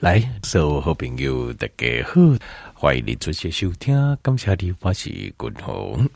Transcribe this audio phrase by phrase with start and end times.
[0.00, 2.20] 来，所有好朋友大家好，
[2.74, 3.96] 欢迎你准时收听。
[4.20, 6.06] 感谢你，我是君宏。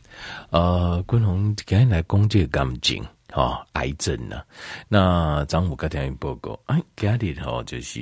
[0.51, 4.45] 呃，君宏今天来讲这个癌症哈，癌症呢、啊。
[4.87, 7.99] 那张武刚才报告，哎，今日哈就是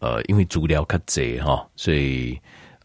[0.00, 2.36] 呃，因为资料较多哈，所以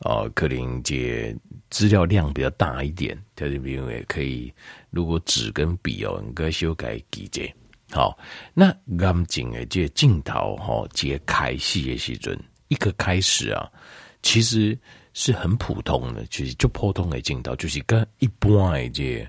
[0.01, 1.35] 呃，可能这
[1.71, 4.53] 资料量比较大一点，特别因为可以，
[4.91, 7.51] 如果纸跟笔哦，应该修改几节。
[7.95, 8.17] 好，
[8.53, 8.65] 那
[8.99, 12.37] 癌症的这镜头哈，揭开戏的时阵，
[12.67, 13.71] 一个开始啊，
[14.21, 14.77] 其实
[15.13, 19.25] 是很普通的，就是就普通的镜头，就是跟一般的这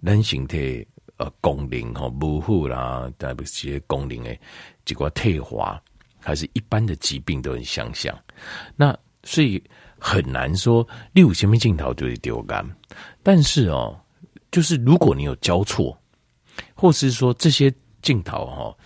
[0.00, 4.40] 人形体呃功能哈，模糊啦，代表些功能诶，
[4.82, 5.78] 这个退化，
[6.18, 8.18] 还是一般的疾病都很相像。
[8.76, 9.62] 那所以
[9.98, 12.66] 很难说六千米镜头就会丢干，
[13.22, 13.94] 但是哦，
[14.50, 15.94] 就是如果你有交错，
[16.74, 17.70] 或是说这些。
[18.06, 18.76] 镜头哈，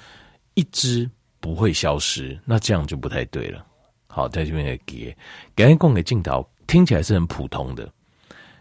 [0.55, 1.09] 一直
[1.41, 3.63] 不会消失，那这样就不太对了。
[4.07, 5.15] 好，在这边给，
[5.55, 7.93] 给人供给镜头听起来是很普通的，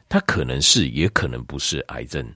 [0.09, 2.30] 它可能是，也可能不是癌症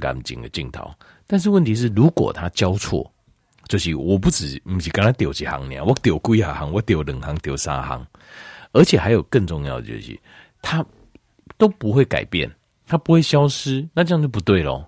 [0.00, 0.92] 干净的镜头。
[1.28, 3.08] 但是问题是，如果它交错，
[3.68, 8.04] 就是我不止不是刚才丢几行呢，我丢几行，我丢两行，丢三行，
[8.72, 10.18] 而且还有更重要的就是，
[10.60, 10.84] 它
[11.56, 12.50] 都不会改变，
[12.84, 14.84] 它不会消失，那这样就不对喽。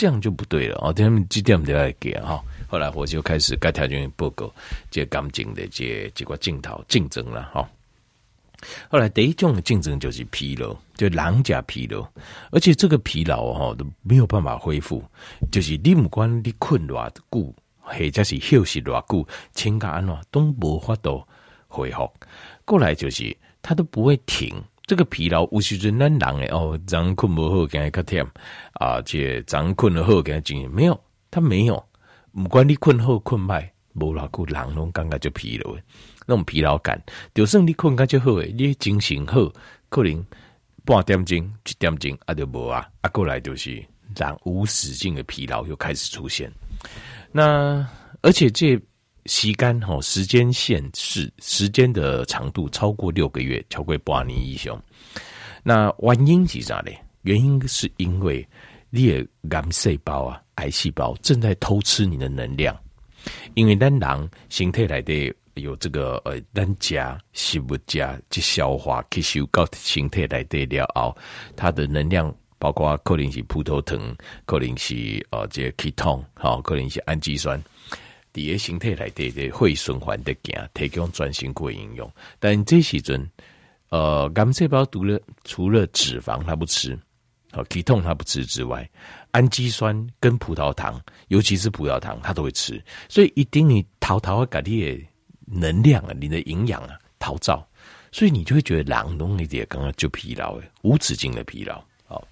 [0.00, 2.42] 这样就不对了哦，他们几点都要给哈。
[2.66, 4.50] 后来我就开始该条件报告
[4.90, 7.68] 这干净的这这个镜头竞争了哈。
[8.88, 12.00] 后来第一种竞争就是疲劳，就人家疲劳，
[12.50, 15.04] 而且这个疲劳哈都没有办法恢复，
[15.52, 21.22] 就是你不管你困多久，或者是休息多久，情感安怎都无法度
[21.68, 22.10] 恢复。
[22.64, 24.54] 过来就是他都不会停。
[24.90, 28.26] 这个疲劳无需是难人诶哦，早困不好，给他添
[28.72, 31.80] 啊，这早困了后给他经验没有，他没有，
[32.32, 35.82] 不管你困好困坏，无偌久人拢感觉就疲劳诶，
[36.26, 37.00] 那种疲劳感，
[37.32, 39.48] 就算你困觉就好诶，你精神好，
[39.88, 40.26] 可能
[40.84, 43.80] 半点钟一点钟啊就无啊，啊过来就是
[44.16, 46.50] 让无止境的疲劳又开始出现，
[47.30, 47.88] 那
[48.22, 48.76] 而且这。
[49.26, 54.82] 时间哈，时间限制，时间的长度超过六个月，超过八年以上。
[55.62, 56.90] 那原因是啥呢？
[57.22, 58.46] 原因是因为
[58.88, 62.74] 你的癌细胞啊，癌细胞正在偷吃你的能量。
[63.54, 71.14] 因为咱人身体来的有这个呃，咱家食物家去消化吸收到身体来的了后，
[71.54, 74.16] 它的能量包括可能是葡萄糖，
[74.46, 77.62] 可能是呃这个 ketone 好，可能是氨基酸。
[78.32, 82.10] 底下形态来对对会循环的行，提供专心过应用。
[82.38, 83.28] 但这时阵，
[83.88, 86.98] 呃，癌细胞除了除了脂肪它不吃，
[87.50, 88.88] 好，体痛它不吃之外，
[89.32, 92.82] 氨基酸跟葡萄糖，尤其是葡萄糖，它都会吃。
[93.08, 95.04] 所以一定你淘淘改你的
[95.44, 97.66] 能量啊，你的营养啊，逃造，
[98.12, 101.82] 所以你就会觉得冷冻一点，刚刚就疲劳诶，无止境的疲劳。
[102.06, 102.26] 好，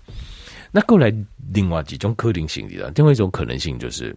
[0.70, 1.12] 那过来
[1.53, 4.16] 另外几种可能性的，另外一种可能性就是。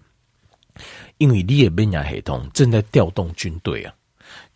[1.18, 3.94] 因为你的免疫系统正在调动军队啊，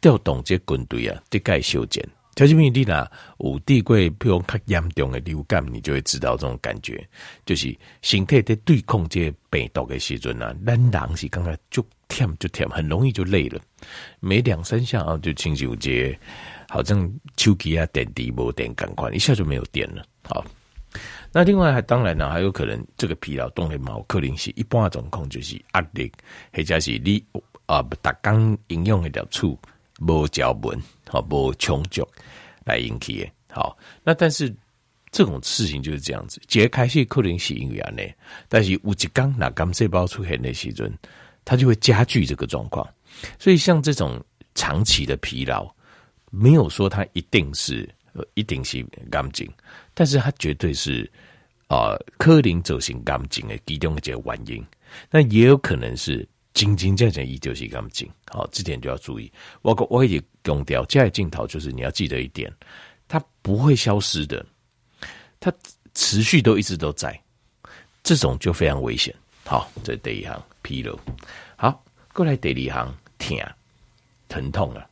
[0.02, 2.08] 调动这军队啊，这该修剪。
[2.36, 3.09] 条件你呐，
[3.40, 7.02] 有地贵，比如较严重的流感，你就会知道这种感觉，
[7.46, 13.62] 就是身体在对抗这病毒的时阵啊，咱人是刚刚就忝就忝，很容易就累了，
[14.20, 16.18] 没两三下啊，就亲像这
[16.68, 20.46] 好像手机啊电池没电，赶快一下就没有电了，好。
[21.38, 26.09] 那另外还当然呢，还有可能这个疲劳动力毛可能是一般的状况，就是压力，
[26.53, 27.22] 或者是你
[27.66, 29.59] 啊，大刚应用的条处
[30.00, 32.07] 无脚本，好无充足
[32.63, 33.29] 来引起的。
[33.51, 34.50] 好，那但是
[35.12, 38.01] 这种事情就是这样子，解开是可能是因为呢，
[38.47, 40.90] 但是有一刚那癌细胞出现的时阵，
[41.44, 42.88] 它就会加剧这个状况。
[43.38, 45.69] 所以像这种长期的疲劳，
[46.31, 47.94] 没有说它一定是。
[48.34, 49.48] 一定是癌症，
[49.94, 51.09] 但是它绝对是
[51.68, 54.66] 啊，可能造成癌症的其中一个原因。
[55.09, 59.31] 那也有可能是真真正正伊就是癌症，好，这点就要注意。
[59.62, 62.51] 我我可以强调，这样的镜头就是你要记得一点，
[63.07, 64.45] 它不会消失的，
[65.39, 65.54] 它
[65.94, 67.19] 持续都一直都在，
[68.04, 69.13] 这种就非常危险。
[69.44, 70.98] 好，这第一行疲劳。
[71.57, 73.38] 好，过来第二行疼
[74.30, 74.89] 疼痛了。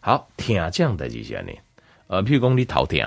[0.00, 1.52] 好，疼这样的一些呢。
[2.08, 2.98] 呃，譬如讲你头疼，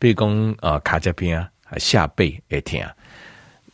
[0.00, 2.80] 譬如讲呃卡这片啊，下背也疼，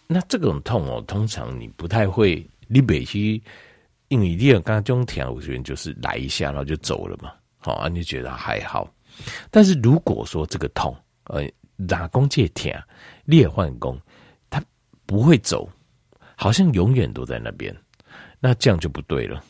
[0.07, 3.43] 那这种痛哦，通常你不太会，你每去，
[4.09, 8.93] 因为你刚刚这种疼，我觉得就是来一下，然后就走了嘛，好啊，你觉得还好。
[9.51, 12.73] 但是如果说这个痛，呃，哪公借疼，
[13.25, 13.99] 裂换工，
[14.51, 14.63] 它
[15.07, 15.71] 不会走，
[16.35, 17.75] 好像永远都在那边，
[18.41, 19.43] 那这样就不对了。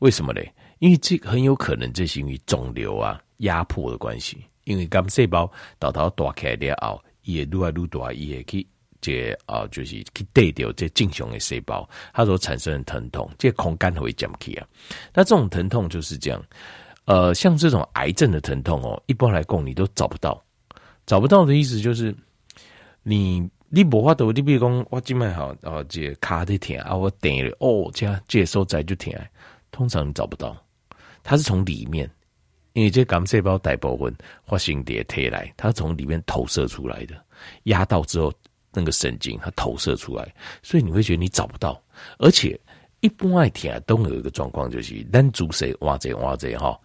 [0.00, 0.52] 为什么嘞？
[0.80, 8.66] 因为这很有可能这是因为肿瘤啊压迫的关系，因为癌细胞到头大开了后，也愈来愈大，也去
[9.00, 14.66] 这啊就是去对掉这正常的细胞，它所产生的疼痛，这空间会减去啊。
[15.12, 16.42] 那这种疼痛就是这样，
[17.04, 20.42] 呃，像这种癌症的疼痛哦，一般来讲你都找不到，
[21.06, 22.14] 找不到的意思就是
[23.02, 23.48] 你。
[23.72, 29.14] 你无法度，你比如讲，我今麦好，哦，这卡在疼啊，我等了哦，这样这所在就疼，
[29.70, 30.56] 通常找不到，
[31.22, 32.10] 它是从里面，
[32.80, 34.16] 因为这癌细胞大部分
[34.46, 37.14] 发生在体内，它从里面投射出来的，
[37.64, 38.32] 压到之后
[38.72, 41.78] 那个神经它投射出来，所以你会觉得你找不到，
[42.18, 42.58] 而且
[43.00, 46.80] 一般爱疼都有一个状况，就是单足谁哇这哇这哈，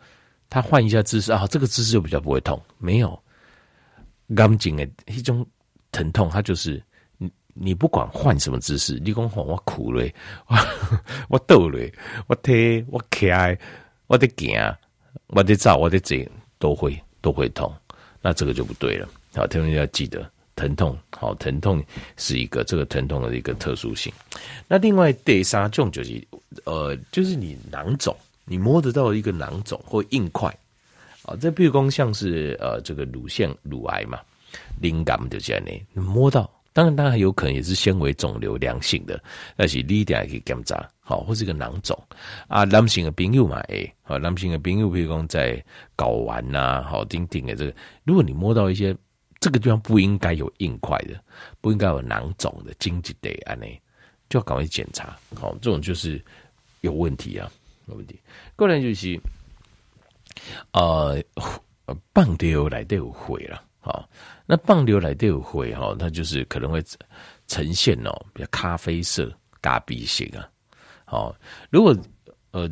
[0.50, 3.18] 他换一下姿势啊，这个姿势就比较不会痛，没有
[4.36, 5.47] 癌症的一种。
[5.92, 6.83] 疼痛，它就是
[7.18, 10.06] 你，你不管换什么姿势，你讲我苦了，
[10.47, 10.57] 我
[11.30, 11.80] 我抖了，
[12.27, 13.57] 我踢，我开，
[14.07, 14.59] 我得行，
[15.36, 16.26] 我得走，我的嘴，
[16.58, 17.70] 都会都会痛，
[18.22, 19.06] 那这个就不对了。
[19.34, 21.84] 好，听众要记得，疼痛，好，疼痛
[22.16, 24.14] 是一个这个疼痛的一个特殊性。
[24.66, 26.26] 那另外第三种就是，
[26.64, 28.16] 呃，就是你囊肿，
[28.46, 30.48] 你摸得到一个囊肿或硬块
[31.24, 34.18] 啊，这比如讲像是呃这个乳腺乳癌嘛。
[34.80, 39.18] 灵感就这样呢，摸到，当然当然有可能也是纤维肿瘤良性的，
[39.56, 41.98] 但是你一定要去检查，好，或是一个囊肿
[42.50, 42.66] 啊。
[42.66, 45.63] 男性的朋友嘛，诶，好，男性的朋友，比如讲在
[45.95, 47.74] 睾丸呐，好，丁丁的这个，
[48.04, 48.94] 如果你摸到一些
[49.39, 51.18] 这个地方不应该有硬块的，
[51.62, 53.66] 不应该有囊肿的，经济得安呢，
[54.28, 56.21] 就要赶快检查，好，这种就是
[56.81, 57.50] 有问题啊，
[57.88, 58.19] 有问题。
[58.57, 59.18] 过来就是，
[60.74, 61.24] 呃，
[62.12, 63.63] 棒丢来都有灰了。
[63.86, 64.10] 好，
[64.48, 66.84] 那棒流来都有灰哈，它就是可能会
[67.46, 70.50] 呈现哦，比较咖啡色、咖啡型啊。
[71.06, 71.36] 好，
[71.70, 71.96] 如果
[72.50, 72.68] 呃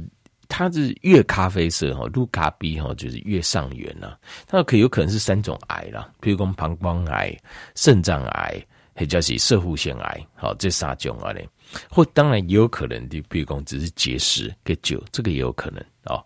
[0.49, 4.17] 它是越咖啡色哈，越咖啡哈，就是越上缘呐。
[4.47, 7.31] 它可有可能是三种癌啦，比如说膀胱癌、
[7.75, 8.59] 肾脏癌，
[8.95, 10.27] 或者是摄护腺癌。
[10.33, 11.47] 好，这三种啊嘞，
[11.91, 16.19] 或当然也有可能的，比如说只是结石给酒，这个也有可能啊。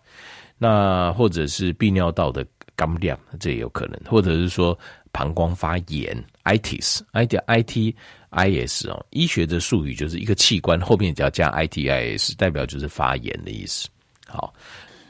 [0.56, 2.42] 那或者是泌尿道的。
[2.78, 4.78] 肝量，这也有可能，或者是说
[5.10, 7.96] 膀胱发炎，itis，i t i t
[8.30, 13.88] i s 哦，医学的术语就是一个器官后面只要加 i t i s，代表就是发炎的意思。
[14.28, 14.54] 好，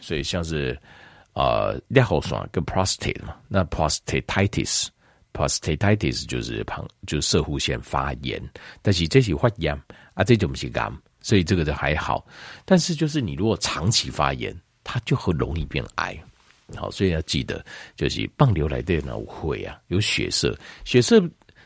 [0.00, 0.80] 所以像是
[1.34, 8.42] 呃，尿后酸跟 prostate 嘛，那 prostatitis，prostatitis 就是膀就是射护腺发炎，
[8.80, 9.78] 但是这是发炎
[10.14, 10.90] 啊，这就不是癌，
[11.20, 12.26] 所以这个就还好。
[12.64, 16.18] 但是就是你如果长期发炎，它就很容易变癌。
[16.76, 17.64] 好，所以要记得，
[17.96, 20.54] 就是棒瘤来的脑会啊，有血色，
[20.84, 21.22] 血色，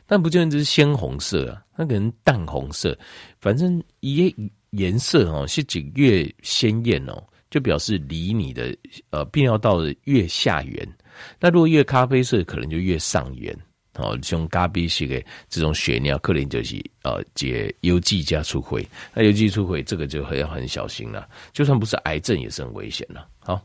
[0.06, 2.96] 但不见得是鲜红色啊，它可能淡红色，
[3.40, 4.34] 反正一
[4.70, 8.76] 颜色哦，是几越鲜艳哦，就表示离你的
[9.10, 10.88] 呃泌尿道的越下缘，
[11.40, 13.56] 那如果越咖啡色，可能就越上缘。
[13.96, 23.28] 哦，像咖啡色的这种血尿，可能就是呃，解邮寄加出血，那邮寄出血这个就很要很小心了，就算不是癌症，也是很危险了。
[23.40, 23.60] 好。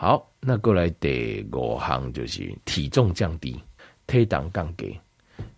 [0.00, 3.60] 好，那过来第五项就是体重降低，
[4.06, 4.96] 体重降低，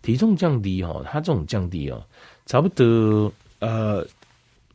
[0.01, 2.03] 体重降低哈，它这种降低哦，
[2.47, 4.03] 差不多呃，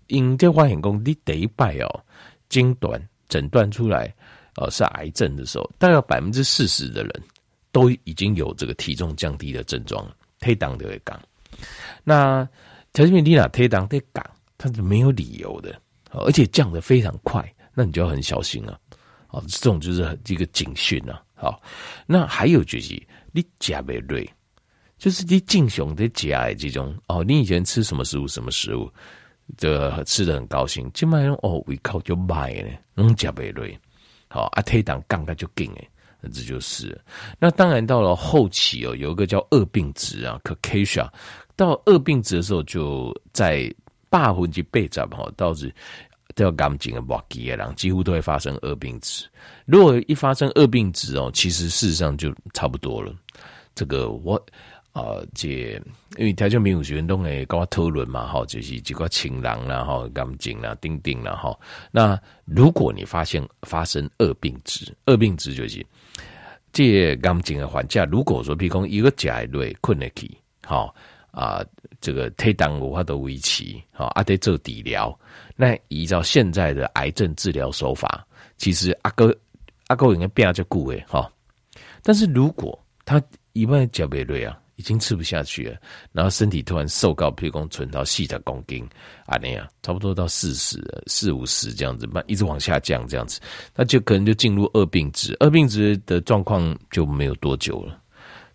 [0.06, 2.00] 因这发现讲你第一摆哦，
[2.48, 4.14] 诊断诊断出来
[4.54, 7.22] 哦是癌症的时候，大概百分之四十的人
[7.72, 10.08] 都已经有这个体重降低的症状，
[10.38, 11.20] 体重就会降。
[12.04, 12.48] 那
[12.92, 14.24] 条件你哪体重在降，
[14.58, 15.76] 它是没有理由的，
[16.12, 18.78] 而且降得非常快，那你就要很小心了。
[19.30, 21.22] 哦，这种就是一个警讯啊。
[21.34, 21.60] 好，
[22.06, 22.94] 那还有就是
[23.32, 24.26] 你吃不对，
[24.96, 28.90] 就是你正常的吃的这种哦，你以前吃什么食物，什么食物，
[29.58, 33.78] 这吃的很高兴，今麦哦胃口就坏了，拢吃不对。
[34.28, 35.88] 好，啊，体重降得就紧诶，
[36.32, 36.98] 这就是。
[37.38, 41.06] 那当然到了后期哦，有一个叫恶病值啊，Caucasia
[41.54, 43.70] 到恶病值的时候，就在
[44.08, 45.70] 百分之八十哈，导致。
[46.34, 49.24] 都要赶紧的，忘记的人几乎都会发生恶病值。
[49.64, 53.14] 如果一发生恶病值哦，其实事实上就差不多了。
[53.74, 54.34] 这个我
[54.92, 55.80] 啊，这、
[56.16, 61.54] 因为台中民主学运动会，跟我讨论嘛，哈，就是几个情郎啦，哈，赶紧啦，钉钉啦，哈。
[61.90, 65.84] 那如果你发现发生恶病值，恶病值就是
[66.72, 70.94] 这赶紧的患者，如果说比如讲一个甲类困得起，好
[71.36, 71.62] 啊，
[72.00, 73.62] 这个体重无法度维持，
[73.92, 75.16] 好啊，得做底疗。
[75.54, 78.26] 那依照现在的癌症治疗手法，
[78.56, 79.36] 其实阿哥
[79.88, 81.30] 阿哥应该变就顾诶哈。
[82.02, 85.76] 但是如果他一般甲贝瑞啊，已经吃不下去了，
[86.10, 88.82] 然后身体突然瘦高，譬如说存到四十公斤
[89.26, 93.40] 啊那样，差不多到四十、四五十这样子，慢一直往下降这样子，
[93.74, 97.98] 那就可能就进入二病值，二病值的状况就没有多久了，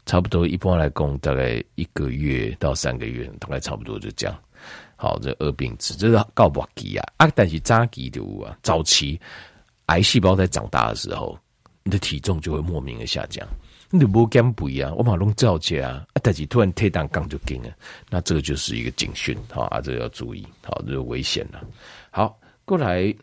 [0.06, 4.38] 差不多一般来讲大概一个月到三个月，大概差不多就这样。
[4.96, 9.20] 好，这恶病质这是告不急啊啊，但是早期的啊，早期
[9.88, 11.38] 癌细胞在长大的时候，
[11.84, 13.48] 你的体重就会莫名的下降。
[13.94, 17.70] 你就无减肥啊，我马龙照接啊，啊，但是突然退档杠就紧了，
[18.10, 21.62] 那这个就是一个警讯，好啊，这个要注意，好，这个危险了。
[22.10, 23.14] 好，过来，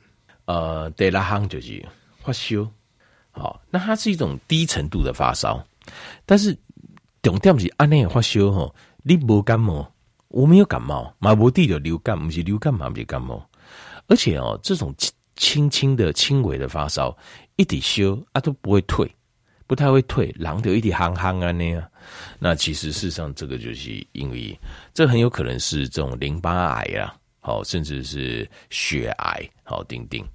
[0.45, 1.83] 呃，第六项就是
[2.19, 2.71] 发烧，
[3.31, 5.65] 好，那它是一种低程度的发烧，
[6.27, 6.55] 但是
[7.23, 9.93] 重点是安尼发烧吼，你无感冒，
[10.29, 13.45] 我没有感冒，嘛无地的流感，不是流感嘛，不是感冒，
[14.07, 14.95] 而且哦，这种
[15.37, 17.17] 轻轻的、轻微的发烧，
[17.57, 19.11] 一直烧啊都不会退。
[19.67, 21.91] 不太会退，狼的一点憨憨啊那样，
[22.39, 24.59] 那其实事实上这个就是因为
[24.95, 30.27] 这很有可能是这种淋巴癌啊，好，甚至是血癌，好，丁丁。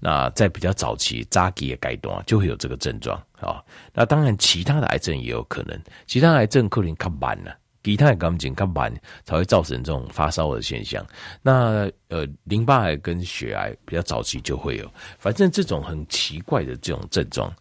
[0.00, 3.62] 那在比较早期扎基的阶段就会有这个症状啊。
[3.92, 7.54] 那当然其他的癌症也有可能，其他癌症可能较慢了，
[7.84, 8.90] 其他的感情较慢
[9.24, 11.06] 才会造成这种发烧的现象。
[11.42, 17.52] 那呃，淋巴癌跟血癌比较早期就会有，反正这种很奇怪的这种症状。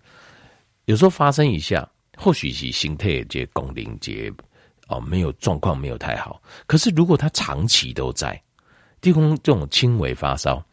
[0.86, 1.86] 有时候发生一下，
[2.18, 4.32] 或许是心态这些功能这
[4.88, 6.42] 哦没有状况没有太好。
[6.66, 8.42] 可是如果他长期都在，
[9.02, 10.64] 地方这种轻微发烧，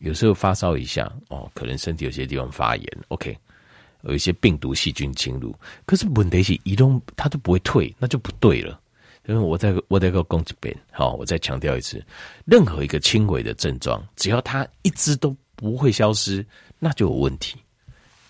[0.00, 3.36] 有时候发烧一下哦，可能身体有些地方发炎，OK，
[4.02, 5.54] 有一些病毒细菌侵入。
[5.86, 8.80] 可是问题是移动它都不会退，那就不对了。
[9.26, 12.02] 因为我在我在个攻击边，好，我再强调一次，
[12.46, 16.44] 任何一个轻微的症状，只要它一直都不会消失，
[16.78, 17.56] 那就有问题。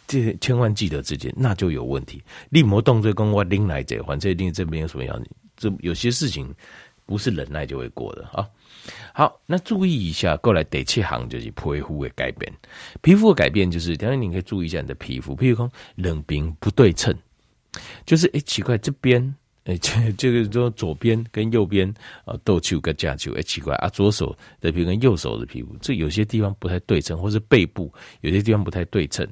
[0.08, 2.20] 这千万记得这件，那就有问题。
[2.48, 5.24] 立摩动作跟我拎来者，反正另这边有什么样？
[5.56, 6.52] 这有些事情
[7.06, 8.44] 不是忍耐就会过的啊。
[9.12, 12.52] 好，那注意一下，过来第七行就是皮肤的改变。
[13.02, 17.14] 皮肤的改变就是，当然你可以注意一下你的皮肤，譬如说冷冰不对称，
[18.06, 19.22] 就是哎奇怪，这边
[19.64, 21.92] 哎这这个说左边跟右边
[22.24, 29.26] 啊，豆球跟架球哎奇怪啊，左手的皮肤跟右手的皮肤，这有些地方不太对称，或是背部有些地方不太对称。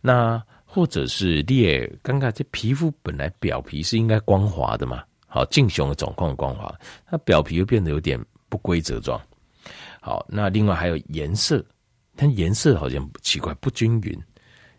[0.00, 5.02] 那或者是你也尴尬，这皮肤本来表皮是应该光滑的嘛？
[5.26, 6.74] 好，正常的状况光滑，
[7.06, 8.18] 它表皮又变得有点
[8.50, 9.18] 不规则状。
[10.02, 11.64] 好，那另外还有颜色，
[12.16, 14.18] 它颜色好像奇怪不均匀。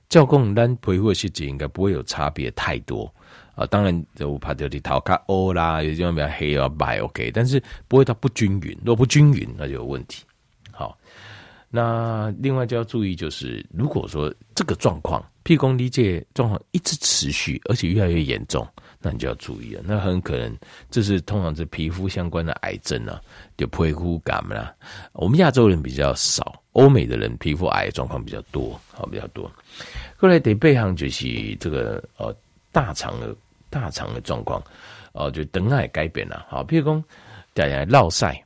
[0.09, 3.11] 照讲咱皮肤的细节应该不会有差别太多
[3.55, 3.65] 啊。
[3.65, 8.77] 当然，我怕掉里头卡欧啦，有地方比较黑啊白 OK，但是不会到不均匀。
[8.79, 10.23] 如果不均匀，那就有问题。
[10.71, 10.95] 好。
[11.73, 18.67] 那另外就要注意，就是如果说这个状况，譬如说你这状况一直持续，而且越来越严重，
[18.99, 19.81] 那你就要注意了。
[19.85, 20.57] 那很可能
[20.89, 23.21] 这是通常是皮肤相关的癌症啊，
[23.57, 24.73] 就皮肤感啦。
[25.13, 29.51] 我们亚洲人比较少，欧美的人皮肤癌状况比较多，好比较多。
[30.17, 32.35] 后来得背上就是这个呃
[32.71, 33.35] 大肠的
[33.69, 34.63] 大肠的状况，
[35.13, 36.45] 哦，就等爱改变了。
[36.49, 37.03] 好，譬如说
[37.53, 38.43] 大家落晒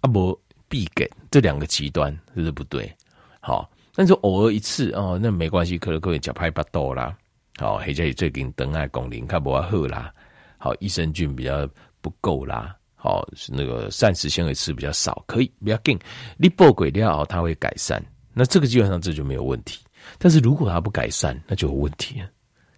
[0.00, 0.38] 啊不。
[0.68, 2.92] 避给这两个极端是不是不对？
[3.38, 7.16] 好，但是偶尔一次哦，那没关系，可能各位脚拍不多啦。
[7.56, 10.12] 好，或者是最近等爱功能看不好啦。
[10.58, 11.66] 好，益生菌比较
[12.02, 12.76] 不够啦。
[12.94, 15.98] 好，那个膳食纤维吃比较少，可以不要紧。
[16.36, 19.80] 你补鬼料它会改善，那这个基本上这就没有问题。
[20.18, 22.22] 但是如果它不改善，那就有问题。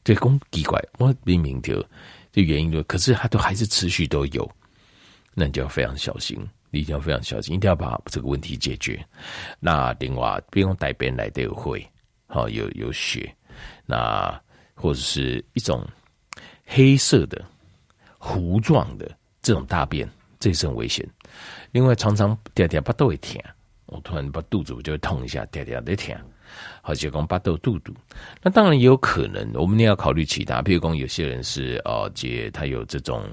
[0.05, 1.85] 这公奇怪，我明明就
[2.31, 4.49] 这原因就，可是它都还是持续都有，
[5.35, 6.39] 那你就要非常小心。
[6.71, 9.03] 你一定要非常小心，一定要把这个问题解决。
[9.59, 11.87] 那另外，不用带边来都会，
[12.27, 13.35] 好有有血，
[13.87, 14.39] 那
[14.75, 15.87] 或者是一种
[16.67, 17.43] 黑色的
[18.19, 19.11] 糊状的
[19.41, 20.09] 这种大便，
[20.39, 21.09] 这也是很危险。
[21.73, 23.41] 另外，常常嗲嗲巴肚会疼，
[23.87, 26.15] 我突然把肚子就会痛一下，嗲嗲的疼，
[26.83, 27.95] 好就讲巴肚肚肚。
[28.43, 33.25] 那当然也有可能，我们也要考虑其他，比如讲有些人是哦，姐他有这种。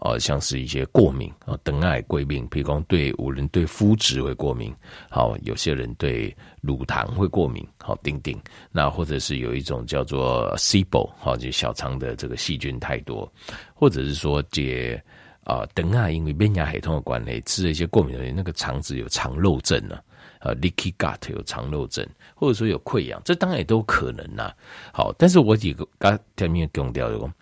[0.00, 4.74] 哦，像是一些过敏啊，等爱过敏，譬如说对有人对肤质会过敏，
[5.10, 8.38] 好，有些人对乳糖会过敏，好，丁丁，
[8.70, 13.30] 那或者是有一种叫做 SIBO，好，就小肠的这个细菌太多，
[13.74, 15.00] 或者是说这
[15.44, 20.00] 啊，等爱因为免疫系统的关系，吃了一些过敏的人，那个肠子有肠漏症啊。
[20.40, 24.52] 呃，leaky gut 有肠漏症，或者说有溃疡，这当然也都可能呐。
[24.92, 27.32] 好，但是我几个刚前面讲掉的，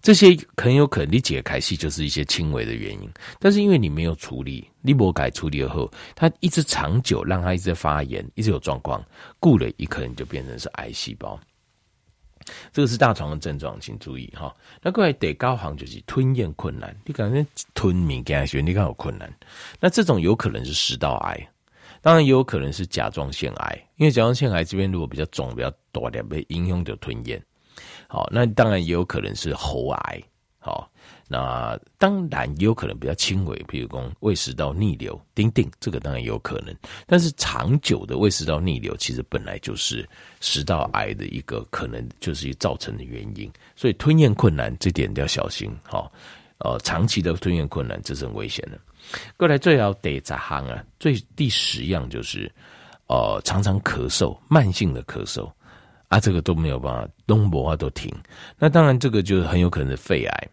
[0.00, 9.04] 这些很有可能你解开系就是一些轻微的原因，但是因为你没有处理，你没改处理以后，它一直长久，让它一直发炎，一直有状况，
[9.40, 11.38] 顾了，一可能就变成是癌细胞。
[12.74, 14.54] 这个是大肠的症状，请注意哈。
[14.82, 19.32] 那过来第九项就是吞咽困难，你感觉吞物件时，你感觉有困难。
[19.80, 21.48] 那这种有可能是食道癌，
[22.04, 27.42] 当然也有可能是甲状腺癌，因为甲状腺癌这边如果比较肿、比较多点，被影响的吞咽。
[28.06, 30.22] 好，那当然也有可能是喉癌。
[30.58, 30.90] 好。
[31.26, 36.76] 那当然也有可能比较轻微，譬如说胃食道逆流，丁丁，这个当然也有可能。
[37.06, 40.06] 但是长久的胃食道逆流，其实本来就是
[40.40, 43.50] 食道癌的一个可能，就是造成的原因。
[43.74, 46.12] 所以吞咽困难这点要小心，哈，
[46.58, 48.78] 呃，长期的吞咽困难这是很危险的。
[49.36, 52.50] 过来最后第十行啊，最第十样就是，
[53.06, 55.50] 呃，常常咳嗽，慢性的咳嗽
[56.08, 58.12] 啊，这个都没有办法，东博啊都停。
[58.58, 60.48] 那当然这个就是很有可能是肺癌。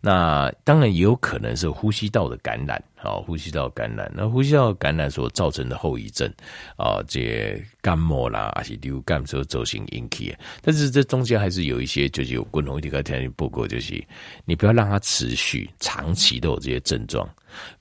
[0.00, 6.30] 那当然也有可能是呼吸道的感染，好，呼吸道感染，那呼吸道感染所造成的后遗症
[6.76, 10.36] 啊，这感冒啦，还是流感所造成引起。
[10.60, 14.02] 但是这中间还是有一些，就是有共同一个条件不过，就是
[14.44, 17.28] 你不要让它持续长期都有这些症状。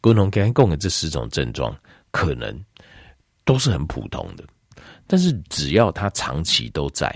[0.01, 1.75] 共同跟共的这十种症状，
[2.11, 2.57] 可能
[3.45, 4.43] 都是很普通的，
[5.05, 7.09] 但是只要它长期都在。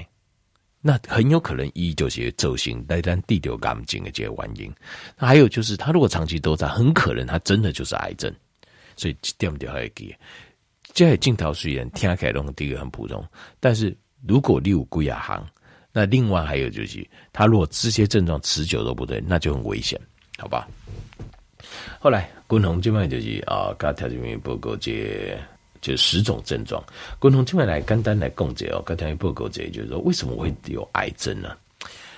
[0.85, 4.73] 那很有可能一就是走心，带单第六感情的这个原因。
[5.17, 8.29] 那还有就是，他如果长期都在，很可能他真的就是癌症。
[8.97, 10.13] 所以点不点还要记。
[10.93, 13.25] 这些镜头虽然听起来都第一个很普通，
[13.61, 13.95] 但是
[14.27, 15.47] 如果你有龟亚行，
[15.93, 19.97] 那另外还有就是，他如果这些症状持久都不对，那就很危险，
[20.37, 20.67] 好吧？
[21.97, 25.39] 后来共同这边就是啊，刚条件报告这。
[25.83, 26.81] 就十种症状，
[27.19, 28.81] 共同听下来简单来讲解哦。
[28.85, 31.55] 刚才报告这就是说，为什么会有癌症呢？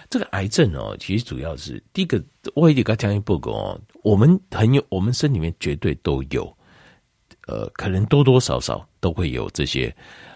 [0.08, 6.46] 这个癌症哦，其实主要是第一个，我一点刚才报告哦，我们很有，我们身里面绝对都有，
[7.48, 9.88] 呃，可能多多少少都会有这些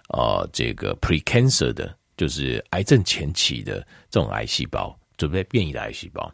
[0.07, 6.33] 啊、呃，这个 precancer 的，就是癌症前期的这种癌细胞，准备变异的癌细胞。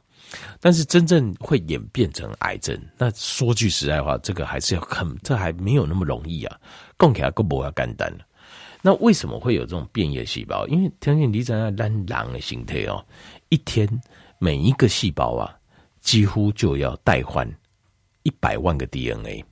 [0.59, 6.59] 但是真正会演变成癌症，那说句实在话，这个还是要很，这还没有那么容易啊。
[6.97, 8.11] 讲起来更不要简单。
[8.81, 10.67] 那为什么会有这种变异细胞？
[10.67, 13.03] 因为天天你在那懒狼的形态哦，
[13.49, 13.87] 一天
[14.37, 15.57] 每一个细胞啊，
[16.01, 17.49] 几乎就要代换
[18.23, 19.43] 一百万个 DNA，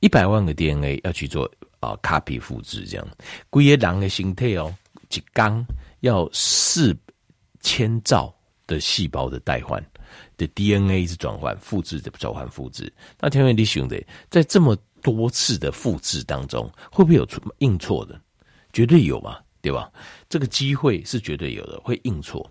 [0.00, 3.06] 一百万个 DNA 要去做啊 copy 复制这样。
[3.50, 4.74] 规个狼的形态哦，
[5.10, 5.64] 一缸
[6.00, 6.96] 要四
[7.60, 8.34] 千兆
[8.66, 9.84] 的细胞的代换。
[10.36, 12.92] 的 DNA 是转换、复制的转换、复制。
[13.20, 18.20] 那天元你兄弟在这么多次的复制当中，会不会有出印错的？
[18.72, 19.90] 绝对有嘛，对吧？
[20.28, 22.50] 这个机会是绝对有的，会印错。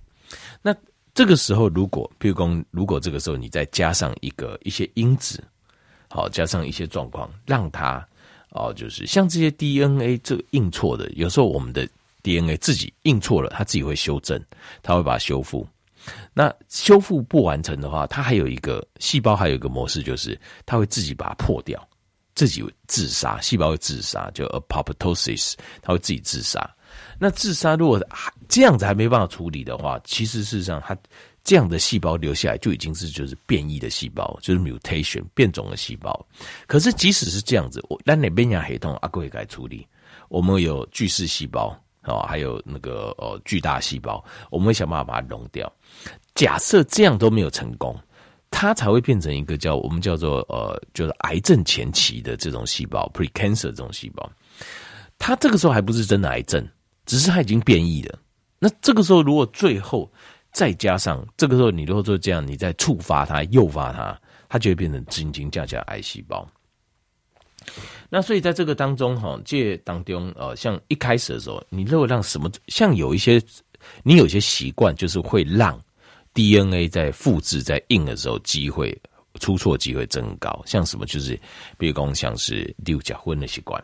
[0.62, 0.76] 那
[1.14, 5.44] 这个时候，如果譬如说，如果这个时候你再加上一个一些因子，
[6.10, 8.08] 好，加上一些状况，让它
[8.50, 11.88] 哦，就是像这些 DNA 这个印错的，有时候我们的
[12.22, 14.42] DNA 自己印错了，它自己会修正，
[14.82, 15.68] 它会把它修复。
[16.34, 21.88] 那修复不完成的话，它还有一个细胞，还有一个模式，就是它会自己把它破掉，
[22.36, 26.70] 自己自杀，细胞会自杀，就 apoptosis，它会自己自杀。
[27.20, 30.96] 那自杀如果还这样子还没办法处理的话，其实事实上它
[31.44, 36.26] 这样的细胞留下来就已经是就是变异的细胞，就是 mutation 变种的细胞。
[36.68, 39.88] 可是即使是这样子，我那你边呀黑洞阿贵会该处理，
[40.30, 41.78] 我们有巨噬细胞。
[42.06, 45.72] 哦，还有那个呃巨大细胞，我们会想办法把它溶掉。
[46.36, 47.98] 假设这样都没有成功，
[48.52, 54.30] 它才会变成一个叫我们叫做呃，就是癌症前期的这种细胞，precancer 这种细胞。
[55.18, 56.68] 它这个时候还不是真的癌症，
[57.06, 58.20] 只是它已经变异了。
[58.60, 60.12] 那这个时候如果最后
[60.52, 66.48] 再加上这个时候你如果说这样，你再触发它、诱发它，它就会变成真真假假癌细胞。
[68.10, 73.42] 那所以在这个当中哈，这当中呃，像一开始的时候，你如果让什么，像有一些
[74.04, 75.82] 你有些习惯，就是会让
[76.34, 78.96] DNA 在复制在印的时候，机会
[79.40, 80.62] 出错机会增高。
[80.66, 81.40] 像什么就是，
[81.76, 83.84] 比如讲像是六甲荤的习惯，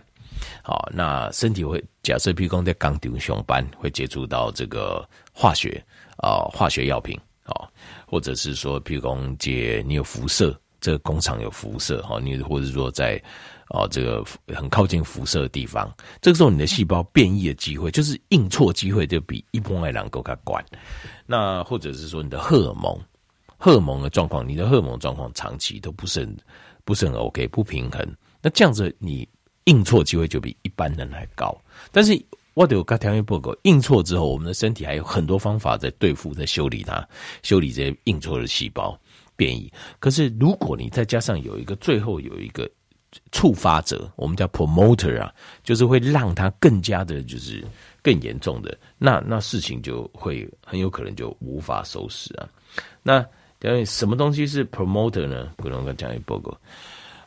[0.62, 5.84] 好，那身体会假设，比如讲在钢铁上班会接触到这个化学
[6.18, 7.68] 啊、呃、化学药品啊，
[8.06, 13.20] 或者是说，比如讲这你有辐射，这个工厂有辐射哈，你或者说在。
[13.70, 20.60] 哦，这个很靠近辐射的地方，这个时候你的细胞变异的机会，就是应错机会就比一般的人更加高。
[21.28, 23.00] 那或者是说你的荷尔蒙，
[23.58, 26.38] 荷尔蒙的状况，你的荷尔蒙状况长期都不是很
[26.84, 28.04] 不是很 OK，不平衡。
[28.42, 29.30] 那这样子你
[29.66, 31.56] 应错机会就比一般人还高。
[31.92, 32.20] 但是
[32.56, 37.08] 我得有个条件报告，应错之后，我们的身体还有很多方法在对付、在修理它，
[37.44, 39.00] 修理这些应错的细胞
[39.36, 39.72] 变异。
[40.00, 42.68] 可是如果你再加上有一个最后有一个。
[43.32, 47.66] 触发者，我们叫 promoter 啊，就是会让它更加的，就是
[48.02, 52.48] 更严重的，那那事情就会很有可能就无法收拾啊。
[53.02, 53.26] 那
[53.58, 55.52] 等于什么东西是 promoter 呢？
[55.58, 56.56] 不能跟讲一报告。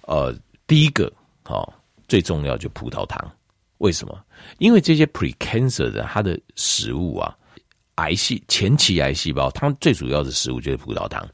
[0.03, 0.35] 呃，
[0.67, 1.73] 第一个，好、哦，
[2.09, 3.31] 最重要就葡萄糖。
[3.79, 4.25] 为什么？
[4.59, 7.37] 因为这些 precancer 的它的食物啊，
[7.97, 11.29] 癌细前期癌细胞，它最主要的食物就是葡萄糖。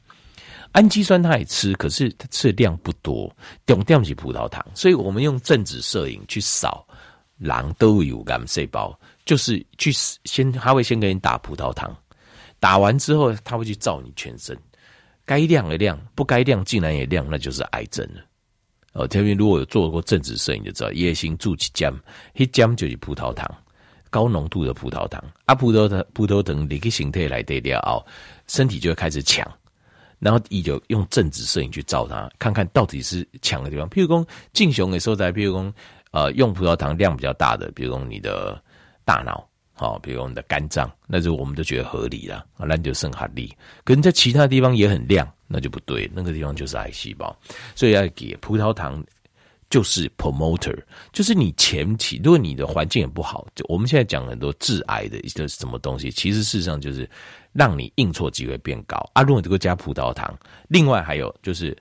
[0.79, 3.29] 氨基酸它也吃，可是它吃的量不多，
[3.65, 4.65] 重点是葡萄糖。
[4.73, 6.87] 所以我们用正子摄影去扫
[7.37, 11.93] 狼都有癌细胞，就是去先，他会先给你打葡萄糖，
[12.61, 14.57] 打完之后他会去照你全身，
[15.25, 18.21] 该亮的亮，不该亮竟然也亮，那就是癌症了。
[18.93, 21.93] 哦，特别如果有做过正子摄影就知道，夜行住起浆，
[22.35, 23.45] 一浆就是葡萄糖，
[24.09, 28.05] 高浓度的葡萄糖，啊，葡萄糖葡萄糖你个形态来得了，
[28.47, 29.45] 身体就会开始抢。
[30.19, 33.89] 然后你就用正子摄影去照它，看看到底是强的地方。
[33.89, 35.73] 譬如说，进雄的时候在，譬如说，
[36.11, 38.61] 呃，用葡萄糖量比较大的，比如说你的
[39.03, 43.51] 大脑，好，比如说你的肝脏，那就我们都觉得合理了，那就剩下力。
[43.83, 47.35] 可能在其他地方也很亮，那就不对，那个地方就是癌细胞。
[47.75, 49.03] 所以要给葡萄糖。
[49.71, 50.75] 就是 promoter，
[51.13, 57.07] 就是你前期，如果你的环境也不好，就我们现在讲很多致癌的一个什么东西，其实事实上就是
[57.53, 59.21] 让你硬错机会变高啊。
[59.21, 61.77] 如果你这个加葡萄糖，另外还有就是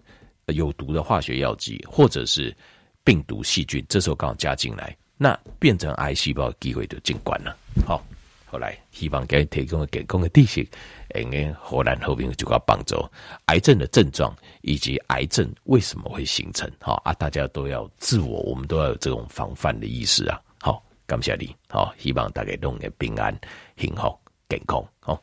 [0.46, 2.56] 有毒的化学药剂或者是
[3.04, 7.56] 病毒细菌，这时候刚好加进来，那变成癌细胞的机会就进关了。
[7.86, 8.02] 好。
[8.50, 10.66] 后来希望给提供给公的地形，
[11.10, 12.96] 诶，荷兰和平就要帮助
[13.44, 20.40] 癌症的症状以及癌症为什么会形成，好啊，大家都要自我，我们都要有这种防范的意识啊。
[20.62, 23.38] 好，感谢你，好，希望大家都能平安、
[23.76, 25.14] 幸福、健康，好。